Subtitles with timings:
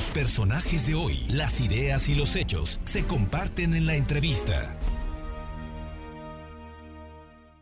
[0.00, 4.74] Los personajes de hoy, las ideas y los hechos se comparten en la entrevista.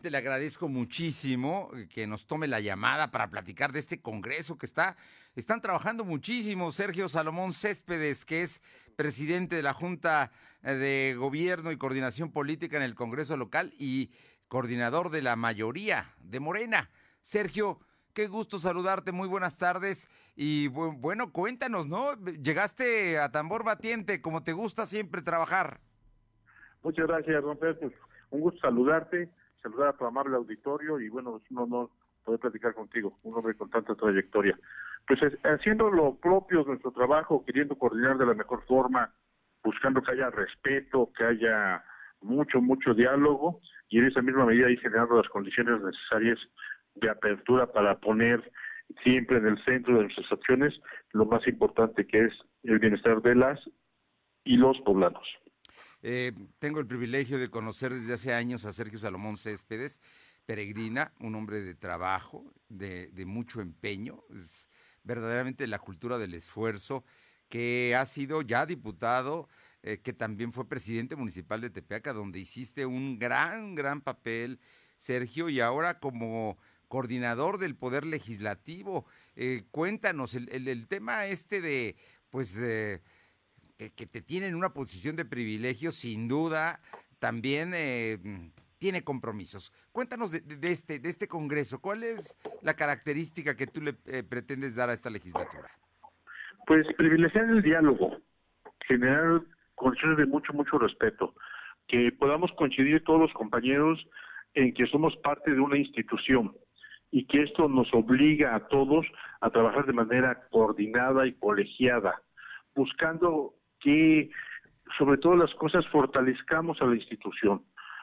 [0.05, 4.97] Le agradezco muchísimo que nos tome la llamada para platicar de este congreso que está,
[5.35, 6.71] están trabajando muchísimo.
[6.71, 8.63] Sergio Salomón Céspedes, que es
[8.95, 10.31] presidente de la Junta
[10.63, 14.13] de Gobierno y Coordinación Política en el Congreso local y
[14.47, 16.89] coordinador de la mayoría de Morena.
[17.21, 17.81] Sergio,
[18.19, 22.17] qué gusto saludarte, muy buenas tardes y bueno, cuéntanos, ¿no?
[22.43, 25.79] Llegaste a tambor batiente, como te gusta siempre trabajar.
[26.83, 27.93] Muchas gracias, don Pedro.
[28.31, 29.31] un gusto saludarte,
[29.63, 31.91] saludar a tu amable auditorio y bueno, es un honor
[32.25, 34.59] poder platicar contigo, un hombre con tanta trayectoria.
[35.07, 39.15] Pues haciendo lo propio de nuestro trabajo, queriendo coordinar de la mejor forma,
[39.63, 41.85] buscando que haya respeto, que haya
[42.23, 46.41] mucho, mucho diálogo y en esa misma medida ir generando las condiciones necesarias
[47.01, 48.51] de apertura para poner
[49.03, 50.75] siempre en el centro de nuestras acciones
[51.13, 53.61] lo más importante que es el bienestar de las
[54.45, 55.27] y los poblanos.
[56.03, 60.01] Eh, tengo el privilegio de conocer desde hace años a Sergio Salomón Céspedes,
[60.47, 64.71] peregrina, un hombre de trabajo, de, mucho empeño, es
[65.03, 67.05] verdaderamente la cultura del esfuerzo,
[67.49, 69.49] que ha sido ya diputado,
[69.83, 74.61] eh, que también fue presidente municipal de Tepeaca, donde hiciste un gran, gran papel,
[74.97, 79.07] Sergio, y ahora como coordinador del Poder Legislativo.
[79.37, 81.97] Eh, cuéntanos el, tema este de,
[82.31, 83.01] pues, eh,
[83.79, 86.81] que, te tiene en una posición de privilegio, sin duda,
[87.19, 88.19] también eh,
[88.79, 89.73] tiene compromisos.
[89.93, 91.81] Cuéntanos de, este, de este Congreso.
[91.81, 93.93] ¿Cuál es la característica que tú le
[94.25, 95.71] pretendes dar a esta legislatura?
[96.67, 98.19] Pues privilegiar el diálogo,
[98.87, 99.43] generar
[99.75, 101.35] condiciones de mucho, mucho respeto,
[101.87, 103.99] que podamos coincidir todos los compañeros
[104.55, 106.55] en que somos parte de una institución,
[107.11, 109.07] y que esto nos obliga a todos
[109.41, 112.21] a trabajar de manera coordinada y colegiada,
[112.75, 114.31] buscando que
[114.97, 117.63] sobre todas las cosas fortalezcamos a la institución,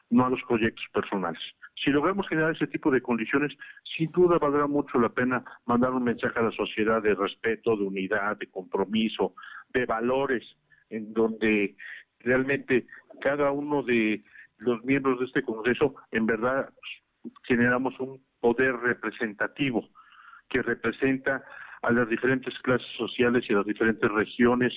[0.10, 1.42] no a los proyectos personales.
[1.84, 3.52] Si logramos generar ese tipo de condiciones,
[3.98, 7.84] sin duda valdrá mucho la pena mandar un mensaje a la sociedad de respeto, de
[7.84, 9.34] unidad, de compromiso,
[9.74, 10.44] de valores,
[10.90, 11.76] en donde
[12.20, 12.86] realmente
[13.20, 14.24] cada uno de
[14.58, 16.70] los miembros de este Congreso en verdad
[17.44, 19.90] generamos un poder representativo
[20.52, 21.44] que representa
[21.82, 24.72] a las diferentes clases sociales y a las diferentes regiones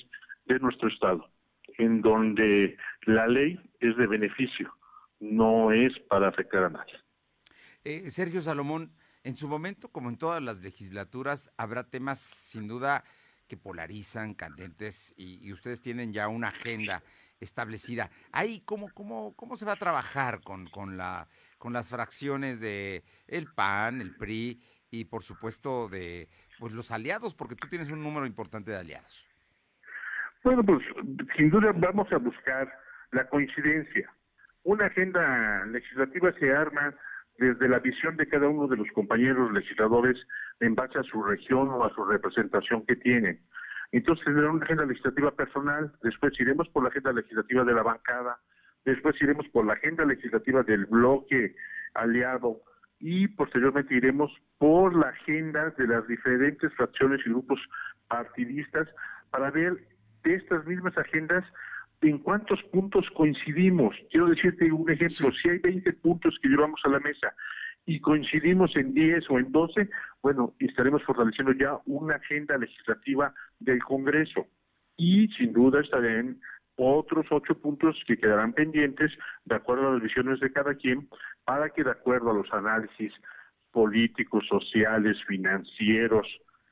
[0.45, 1.29] de nuestro Estado,
[1.77, 2.75] en donde
[3.05, 4.73] la ley es de beneficio,
[5.19, 6.95] no es para afectar a nadie.
[7.83, 8.91] Eh, Sergio Salomón,
[9.23, 13.03] en su momento, como en todas las legislaturas, habrá temas sin duda
[13.47, 17.03] que polarizan, candentes, y, ustedes tienen ya una agenda
[17.39, 18.09] establecida.
[18.31, 21.27] Ahí, ¿cómo, cómo, cómo se va a trabajar con, con la
[21.59, 27.35] con las fracciones de el PAN, el PRI y por supuesto de pues los aliados,
[27.35, 29.25] porque tú tienes un número importante de aliados.
[30.43, 30.81] Bueno, pues
[31.37, 32.73] sin duda vamos a buscar
[33.11, 34.11] la coincidencia.
[34.63, 36.95] Una agenda legislativa se arma
[37.37, 40.17] desde la visión de cada uno de los compañeros legisladores
[40.59, 43.41] en base a su región o a su representación que tienen.
[43.91, 48.39] Entonces tendrá una agenda legislativa personal, después iremos por la agenda legislativa de la bancada,
[48.85, 51.55] después iremos por la agenda legislativa del bloque
[51.95, 52.61] aliado
[52.99, 57.59] y posteriormente iremos por la agenda de las diferentes fracciones y grupos
[58.07, 58.87] partidistas
[59.31, 59.77] para ver
[60.23, 61.43] de estas mismas agendas
[62.01, 63.95] en cuántos puntos coincidimos.
[64.11, 67.33] Quiero decirte un ejemplo, si hay 20 puntos que llevamos a la mesa
[67.85, 69.89] y coincidimos en 10 o en 12,
[70.21, 74.47] bueno, estaremos fortaleciendo ya una agenda legislativa del Congreso.
[74.97, 76.39] Y sin duda estarán
[76.75, 79.11] otros ocho puntos que quedarán pendientes
[79.45, 81.09] de acuerdo a las visiones de cada quien
[81.45, 83.13] para que de acuerdo a los análisis
[83.71, 86.27] políticos, sociales, financieros,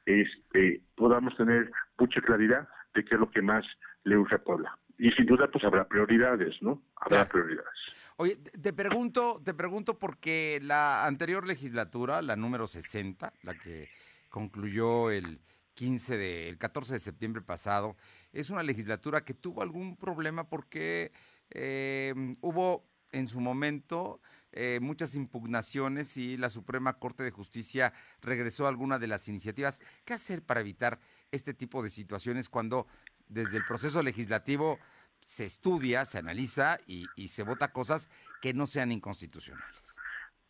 [0.06, 3.66] este, podamos tener mucha claridad de qué es lo que más
[4.04, 4.78] le urge a Puebla.
[4.98, 6.82] Y sin duda, pues habrá prioridades, ¿no?
[6.96, 7.97] Habrá prioridades.
[8.20, 13.90] Oye, te pregunto, te pregunto porque la anterior legislatura, la número 60, la que
[14.30, 15.40] concluyó el
[15.76, 17.96] 15 de, el 14 de septiembre pasado,
[18.34, 21.12] es una legislatura que tuvo algún problema porque
[21.52, 24.20] eh, hubo en su momento
[24.52, 29.80] eh, muchas impugnaciones y la Suprema Corte de Justicia regresó a alguna de las iniciativas.
[30.06, 31.00] ¿Qué hacer para evitar
[31.32, 32.88] este tipo de situaciones cuando
[33.28, 34.80] desde el proceso legislativo
[35.28, 38.10] se estudia, se analiza y, se vota cosas
[38.42, 39.98] que no sean inconstitucionales?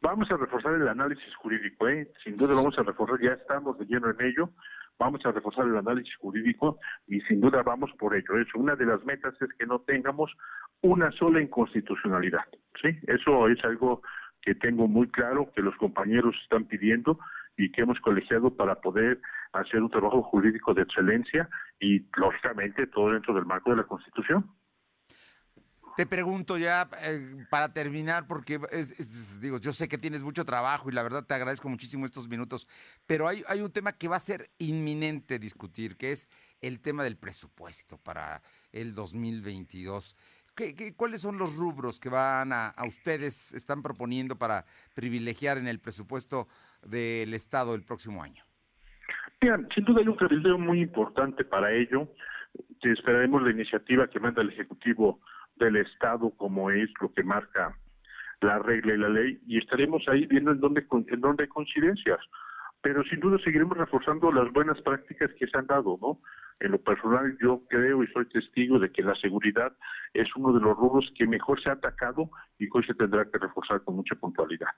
[0.02, 2.12] Vamos a reforzar el análisis jurídico, ¿eh?
[2.24, 4.54] sin duda vamos a reforzar, ya estamos de lleno en ello
[5.00, 8.38] vamos a reforzar el análisis jurídico y sin duda vamos por ello.
[8.40, 10.32] Eso, una de las metas es que no tengamos
[10.82, 12.46] una sola inconstitucionalidad.
[12.82, 12.90] ¿sí?
[13.08, 14.02] Eso es algo
[14.42, 17.20] que tengo muy claro, que los compañeros están pidiendo
[17.58, 19.20] y que hemos colegiado para poder
[19.54, 24.50] hacer un trabajo jurídico de excelencia y, lógicamente, todo dentro del marco de la Constitución.
[25.98, 28.60] Te pregunto ya eh, para terminar, porque
[29.42, 32.68] digo, yo sé que tienes mucho trabajo y la verdad te agradezco muchísimo estos minutos,
[33.08, 36.30] pero hay, hay un tema que va a ser inminente discutir, que es
[36.62, 40.16] el tema del presupuesto para el 2022.
[40.56, 45.68] ¿Qué, cuáles son los rubros que van a, a, ustedes están proponiendo para privilegiar en
[45.68, 46.48] el presupuesto
[46.84, 48.44] del Estado el próximo año?
[49.42, 52.08] Mira, sin duda hay un cabildeo muy importante para ello.
[52.84, 55.22] Esperaremos la iniciativa que manda el Ejecutivo
[55.60, 57.76] del Estado como es lo que marca
[58.42, 62.20] la regla y la ley y estaremos ahí viendo en dónde, en dónde hay coincidencias.
[62.82, 66.20] Pero sin duda seguiremos reforzando las buenas prácticas que se han dado, ¿no?
[66.60, 69.74] En lo personal yo creo y soy testigo de que la seguridad
[70.14, 72.30] es uno de los rubros que mejor se ha atacado
[72.60, 74.70] y hoy se tendrá que reforzar con mucha puntualidad.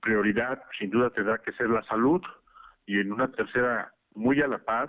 [0.00, 2.22] Prioridad sin duda tendrá que ser la salud
[2.86, 4.88] y en una tercera muy a la par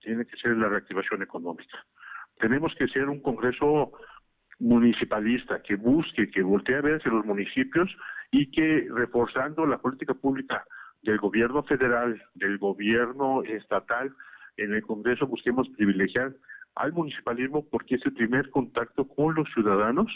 [0.00, 1.84] tiene que ser la reactivación económica.
[2.38, 3.92] Tenemos que ser un Congreso
[4.58, 7.94] municipalista que busque, que voltee a ver hacia los municipios
[8.30, 10.64] y que reforzando la política pública
[11.02, 14.12] del gobierno federal, del gobierno estatal,
[14.56, 16.32] en el Congreso busquemos privilegiar
[16.74, 20.10] al municipalismo porque es el primer contacto con los ciudadanos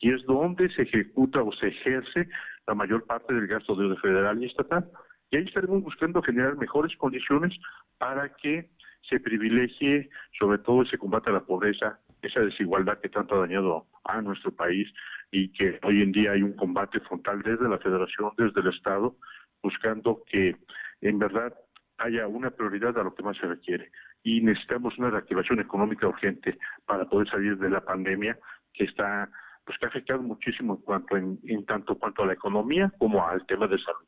[0.00, 2.28] y es donde se ejecuta o se ejerce
[2.66, 4.90] la mayor parte del gasto de federal y estatal.
[5.30, 7.52] Y ahí estaremos buscando generar mejores condiciones
[7.98, 8.68] para que
[9.08, 10.08] se privilegie
[10.38, 14.50] sobre todo ese combate a la pobreza, esa desigualdad que tanto ha dañado a nuestro
[14.52, 14.88] país
[15.30, 19.16] y que hoy en día hay un combate frontal desde la federación, desde el Estado,
[19.62, 20.56] buscando que
[21.00, 21.54] en verdad
[21.98, 23.90] haya una prioridad a lo que más se requiere.
[24.22, 28.38] Y necesitamos una reactivación económica urgente para poder salir de la pandemia
[28.72, 29.30] que está
[29.64, 33.26] pues que ha afectado muchísimo en cuanto en, en tanto cuanto a la economía como
[33.26, 34.06] al tema de salud.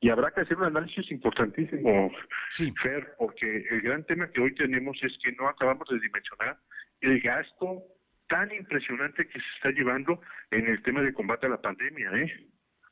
[0.00, 2.10] Y habrá que hacer un análisis importantísimo,
[2.50, 2.70] sí.
[2.82, 6.58] Fer, porque el gran tema que hoy tenemos es que no acabamos de dimensionar
[7.04, 7.82] el gasto
[8.28, 10.20] tan impresionante que se está llevando
[10.50, 12.48] en el tema de combate a la pandemia, ¿eh?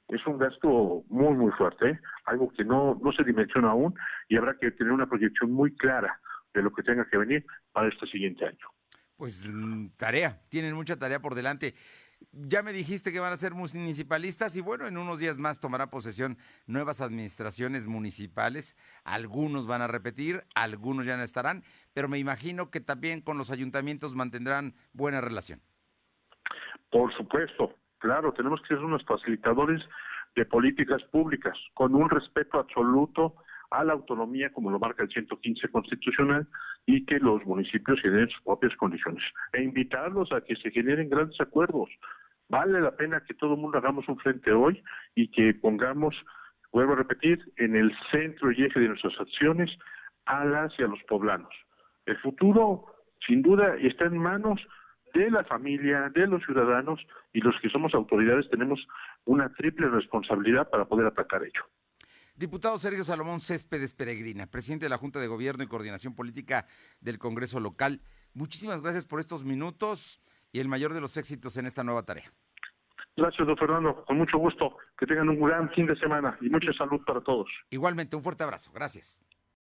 [0.09, 2.01] Es un gasto muy, muy fuerte, ¿eh?
[2.27, 3.95] algo que no, no se dimensiona aún
[4.29, 6.21] y habrá que tener una proyección muy clara
[6.53, 8.67] de lo que tenga que venir para este siguiente año.
[9.17, 11.75] Pues mm, tarea, tienen mucha tarea por delante.
[12.33, 15.91] Ya me dijiste que van a ser municipalistas y bueno, en unos días más tomará
[15.91, 16.37] posesión
[16.67, 18.77] nuevas administraciones municipales.
[19.05, 21.63] Algunos van a repetir, algunos ya no estarán,
[21.95, 25.61] pero me imagino que también con los ayuntamientos mantendrán buena relación.
[26.91, 29.83] Por supuesto, claro, tenemos que ser unos facilitadores
[30.35, 33.37] de políticas públicas con un respeto absoluto
[33.73, 36.47] a la autonomía como lo marca el 115 constitucional
[36.87, 39.23] y que los municipios generen sus propias condiciones
[39.53, 41.91] e invitarlos a que se generen grandes acuerdos.
[42.49, 44.83] Vale la pena que todo el mundo hagamos un frente hoy
[45.15, 46.15] y que pongamos,
[46.73, 49.71] vuelvo a repetir, en el centro y eje de nuestras acciones
[50.27, 51.55] a las y a los poblanos.
[52.05, 52.87] El futuro,
[53.27, 54.61] sin duda, está en manos
[55.15, 57.01] de la familia, de los ciudadanos
[57.33, 58.87] y los que somos autoridades tenemos
[59.25, 61.65] una triple responsabilidad para poder atacar ello.
[62.43, 66.67] Diputado Sergio Salomón Céspedes Peregrina, presidente de la Junta de Gobierno y Coordinación Política
[67.01, 68.01] del Congreso Local,
[68.35, 72.33] muchísimas gracias por estos minutos y el mayor de los éxitos en esta nueva tarea.
[73.17, 74.05] Gracias, don Fernando.
[74.05, 74.77] Con mucho gusto.
[74.99, 77.47] Que tengan un gran fin de semana y mucha salud para todos.
[77.71, 78.73] Igualmente, un fuerte abrazo.
[78.73, 79.23] Gracias.